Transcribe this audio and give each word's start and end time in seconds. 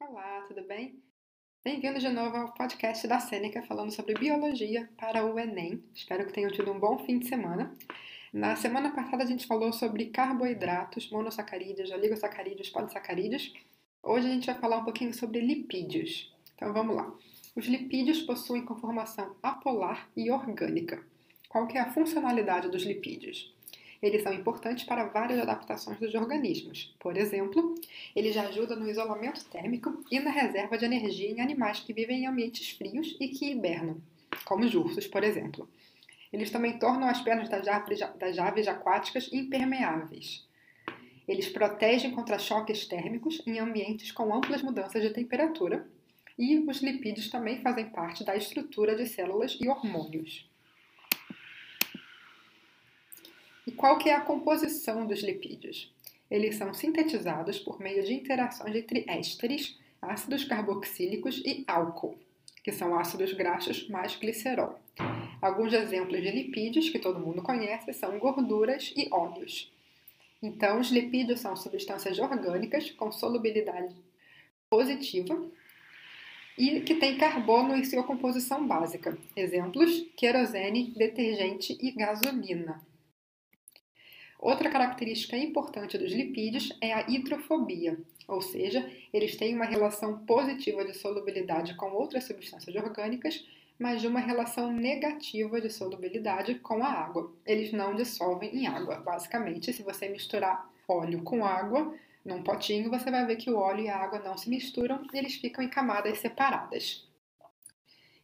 Olá, 0.00 0.44
tudo 0.46 0.62
bem? 0.62 1.02
Bem-vindo 1.64 1.98
de 1.98 2.08
novo 2.08 2.36
ao 2.36 2.54
podcast 2.54 3.04
da 3.08 3.18
Sêneca 3.18 3.62
falando 3.62 3.90
sobre 3.90 4.14
biologia 4.14 4.88
para 4.96 5.26
o 5.26 5.36
Enem. 5.36 5.82
Espero 5.92 6.24
que 6.24 6.32
tenham 6.32 6.52
tido 6.52 6.70
um 6.70 6.78
bom 6.78 7.00
fim 7.00 7.18
de 7.18 7.26
semana. 7.26 7.76
Na 8.32 8.54
semana 8.54 8.94
passada 8.94 9.24
a 9.24 9.26
gente 9.26 9.44
falou 9.44 9.72
sobre 9.72 10.06
carboidratos, 10.06 11.10
monossacarídeos, 11.10 11.90
oligosacarídeos, 11.90 12.70
polissacarídeos. 12.70 13.52
Hoje 14.00 14.28
a 14.28 14.30
gente 14.30 14.46
vai 14.46 14.54
falar 14.54 14.78
um 14.78 14.84
pouquinho 14.84 15.12
sobre 15.12 15.40
lipídios. 15.40 16.32
Então 16.54 16.72
vamos 16.72 16.94
lá. 16.94 17.12
Os 17.56 17.66
lipídios 17.66 18.22
possuem 18.22 18.64
conformação 18.64 19.34
apolar 19.42 20.08
e 20.16 20.30
orgânica. 20.30 21.04
Qual 21.48 21.66
que 21.66 21.76
é 21.76 21.80
a 21.80 21.92
funcionalidade 21.92 22.70
dos 22.70 22.84
lipídios? 22.84 23.52
Eles 24.00 24.22
são 24.22 24.32
importantes 24.32 24.84
para 24.84 25.04
várias 25.04 25.40
adaptações 25.40 25.98
dos 25.98 26.14
organismos. 26.14 26.94
Por 27.00 27.16
exemplo, 27.16 27.74
eles 28.14 28.36
ajudam 28.36 28.78
no 28.78 28.88
isolamento 28.88 29.44
térmico 29.46 30.04
e 30.10 30.20
na 30.20 30.30
reserva 30.30 30.78
de 30.78 30.84
energia 30.84 31.30
em 31.30 31.40
animais 31.40 31.80
que 31.80 31.92
vivem 31.92 32.22
em 32.22 32.26
ambientes 32.26 32.70
frios 32.70 33.16
e 33.18 33.28
que 33.28 33.50
hibernam, 33.50 34.00
como 34.44 34.64
os 34.64 34.74
ursos, 34.74 35.06
por 35.06 35.24
exemplo. 35.24 35.68
Eles 36.32 36.50
também 36.50 36.78
tornam 36.78 37.08
as 37.08 37.20
pernas 37.20 37.48
das 37.48 37.66
aves, 37.66 37.98
das 38.18 38.38
aves 38.38 38.68
aquáticas 38.68 39.32
impermeáveis. 39.32 40.46
Eles 41.26 41.48
protegem 41.48 42.12
contra 42.12 42.38
choques 42.38 42.86
térmicos 42.86 43.42
em 43.46 43.58
ambientes 43.58 44.12
com 44.12 44.34
amplas 44.34 44.62
mudanças 44.62 45.02
de 45.02 45.10
temperatura. 45.10 45.86
E 46.38 46.56
os 46.58 46.80
lipídios 46.80 47.28
também 47.28 47.60
fazem 47.60 47.86
parte 47.86 48.24
da 48.24 48.36
estrutura 48.36 48.94
de 48.94 49.06
células 49.06 49.58
e 49.60 49.68
hormônios. 49.68 50.48
E 53.68 53.72
qual 53.72 53.98
que 53.98 54.08
é 54.08 54.14
a 54.14 54.22
composição 54.22 55.06
dos 55.06 55.20
lipídios? 55.20 55.92
Eles 56.30 56.56
são 56.56 56.72
sintetizados 56.72 57.58
por 57.58 57.78
meio 57.78 58.02
de 58.02 58.14
interações 58.14 58.74
entre 58.74 59.04
ésteres, 59.06 59.78
ácidos 60.00 60.42
carboxílicos 60.42 61.42
e 61.44 61.64
álcool, 61.68 62.16
que 62.64 62.72
são 62.72 62.98
ácidos 62.98 63.34
graxos 63.34 63.86
mais 63.90 64.16
glicerol. 64.16 64.80
Alguns 65.42 65.74
exemplos 65.74 66.22
de 66.22 66.30
lipídios 66.30 66.88
que 66.88 66.98
todo 66.98 67.20
mundo 67.20 67.42
conhece 67.42 67.92
são 67.92 68.18
gorduras 68.18 68.90
e 68.96 69.06
óleos. 69.12 69.70
Então, 70.42 70.80
os 70.80 70.90
lipídios 70.90 71.40
são 71.40 71.54
substâncias 71.54 72.18
orgânicas 72.18 72.90
com 72.92 73.12
solubilidade 73.12 73.94
positiva 74.70 75.46
e 76.56 76.80
que 76.80 76.94
têm 76.94 77.18
carbono 77.18 77.76
em 77.76 77.84
sua 77.84 78.02
composição 78.02 78.66
básica. 78.66 79.18
Exemplos: 79.36 80.06
querosene, 80.16 80.94
detergente 80.96 81.76
e 81.82 81.90
gasolina. 81.90 82.87
Outra 84.38 84.70
característica 84.70 85.36
importante 85.36 85.98
dos 85.98 86.12
lipídios 86.12 86.72
é 86.80 86.94
a 86.94 87.10
hidrofobia, 87.10 87.98
ou 88.28 88.40
seja, 88.40 88.88
eles 89.12 89.36
têm 89.36 89.54
uma 89.54 89.64
relação 89.64 90.18
positiva 90.20 90.84
de 90.84 90.94
solubilidade 90.94 91.74
com 91.74 91.90
outras 91.90 92.24
substâncias 92.24 92.76
orgânicas, 92.76 93.44
mas 93.76 94.00
de 94.00 94.06
uma 94.06 94.20
relação 94.20 94.72
negativa 94.72 95.60
de 95.60 95.70
solubilidade 95.70 96.56
com 96.56 96.84
a 96.84 96.88
água. 96.88 97.32
Eles 97.44 97.72
não 97.72 97.94
dissolvem 97.94 98.56
em 98.56 98.66
água. 98.66 98.96
Basicamente, 98.96 99.72
se 99.72 99.82
você 99.82 100.08
misturar 100.08 100.70
óleo 100.86 101.22
com 101.22 101.44
água 101.44 101.94
num 102.24 102.42
potinho, 102.42 102.90
você 102.90 103.10
vai 103.10 103.26
ver 103.26 103.36
que 103.36 103.50
o 103.50 103.56
óleo 103.56 103.84
e 103.84 103.88
a 103.88 103.96
água 103.96 104.20
não 104.20 104.36
se 104.36 104.48
misturam, 104.48 105.04
eles 105.12 105.34
ficam 105.34 105.64
em 105.64 105.68
camadas 105.68 106.18
separadas. 106.18 107.08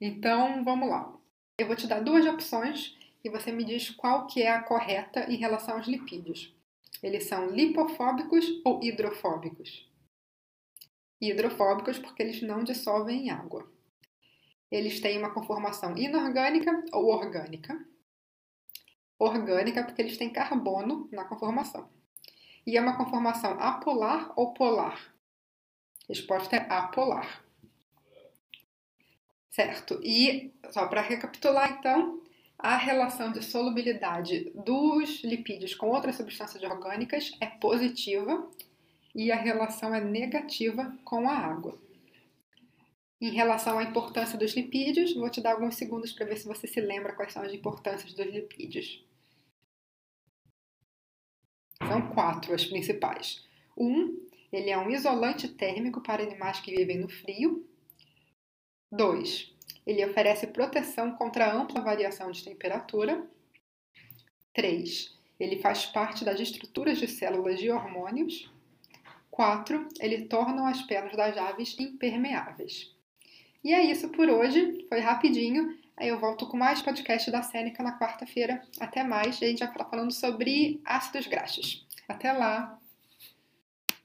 Então, 0.00 0.62
vamos 0.62 0.88
lá. 0.88 1.12
Eu 1.58 1.66
vou 1.66 1.76
te 1.76 1.86
dar 1.86 2.00
duas 2.00 2.26
opções 2.26 2.96
e 3.24 3.30
você 3.30 3.50
me 3.50 3.64
diz 3.64 3.90
qual 3.90 4.26
que 4.26 4.42
é 4.42 4.50
a 4.50 4.62
correta 4.62 5.24
em 5.30 5.36
relação 5.36 5.78
aos 5.78 5.86
lipídios. 5.86 6.54
Eles 7.02 7.24
são 7.24 7.50
lipofóbicos 7.50 8.44
ou 8.64 8.82
hidrofóbicos? 8.84 9.90
Hidrofóbicos 11.20 11.98
porque 11.98 12.22
eles 12.22 12.42
não 12.42 12.62
dissolvem 12.62 13.26
em 13.26 13.30
água. 13.30 13.66
Eles 14.70 15.00
têm 15.00 15.18
uma 15.18 15.32
conformação 15.32 15.96
inorgânica 15.96 16.84
ou 16.92 17.06
orgânica? 17.06 17.82
Orgânica 19.18 19.84
porque 19.84 20.02
eles 20.02 20.18
têm 20.18 20.30
carbono 20.30 21.08
na 21.10 21.24
conformação. 21.24 21.88
E 22.66 22.76
é 22.76 22.80
uma 22.80 22.96
conformação 22.96 23.58
apolar 23.60 24.32
ou 24.36 24.52
polar? 24.52 25.14
Resposta 26.08 26.56
é 26.56 26.66
apolar. 26.70 27.44
Certo. 29.50 30.00
E 30.02 30.52
só 30.70 30.88
para 30.88 31.00
recapitular 31.00 31.78
então, 31.78 32.23
a 32.64 32.78
relação 32.78 33.30
de 33.30 33.42
solubilidade 33.42 34.50
dos 34.54 35.22
lipídios 35.22 35.74
com 35.74 35.90
outras 35.90 36.16
substâncias 36.16 36.62
orgânicas 36.62 37.30
é 37.38 37.44
positiva 37.44 38.50
e 39.14 39.30
a 39.30 39.36
relação 39.36 39.94
é 39.94 40.00
negativa 40.02 40.96
com 41.04 41.28
a 41.28 41.36
água. 41.36 41.78
Em 43.20 43.30
relação 43.32 43.78
à 43.78 43.82
importância 43.82 44.38
dos 44.38 44.56
lipídios, 44.56 45.12
vou 45.12 45.28
te 45.28 45.42
dar 45.42 45.52
alguns 45.52 45.74
segundos 45.74 46.10
para 46.14 46.24
ver 46.24 46.38
se 46.38 46.48
você 46.48 46.66
se 46.66 46.80
lembra 46.80 47.12
quais 47.12 47.34
são 47.34 47.42
as 47.42 47.52
importâncias 47.52 48.14
dos 48.14 48.26
lipídios. 48.26 49.04
São 51.86 52.14
quatro 52.14 52.54
as 52.54 52.64
principais. 52.64 53.46
Um, 53.76 54.26
ele 54.50 54.70
é 54.70 54.78
um 54.78 54.90
isolante 54.90 55.48
térmico 55.48 56.00
para 56.00 56.22
animais 56.22 56.60
que 56.60 56.74
vivem 56.74 56.96
no 56.96 57.10
frio. 57.10 57.68
Dois, 58.90 59.53
ele 59.86 60.04
oferece 60.04 60.46
proteção 60.46 61.12
contra 61.12 61.52
ampla 61.52 61.80
variação 61.80 62.30
de 62.30 62.42
temperatura. 62.42 63.26
3. 64.54 65.14
Ele 65.38 65.58
faz 65.58 65.84
parte 65.86 66.24
das 66.24 66.40
estruturas 66.40 66.98
de 66.98 67.08
células 67.08 67.58
de 67.58 67.70
hormônios. 67.70 68.50
4. 69.30 69.88
Ele 70.00 70.26
torna 70.26 70.70
as 70.70 70.82
peles 70.82 71.16
das 71.16 71.36
aves 71.36 71.76
impermeáveis. 71.78 72.94
E 73.62 73.72
é 73.72 73.82
isso 73.82 74.08
por 74.10 74.28
hoje. 74.28 74.86
Foi 74.88 75.00
rapidinho. 75.00 75.76
Aí 75.96 76.08
eu 76.08 76.18
volto 76.18 76.46
com 76.46 76.56
mais 76.56 76.80
podcast 76.80 77.30
da 77.30 77.42
Sêneca 77.42 77.82
na 77.82 77.98
quarta-feira. 77.98 78.62
Até 78.80 79.02
mais. 79.02 79.36
A 79.42 79.46
gente 79.46 79.58
vai 79.58 79.72
falar 79.72 79.90
falando 79.90 80.12
sobre 80.12 80.80
ácidos 80.84 81.26
graxos. 81.26 81.86
Até 82.08 82.32
lá! 82.32 82.78